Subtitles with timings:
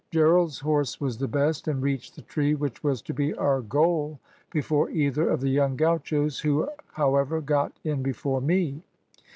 [0.09, 4.19] Gerald's horse was the best, and reached the tree which was to be our goal
[4.51, 8.81] before either of the young gauchos, who, however, got in before me.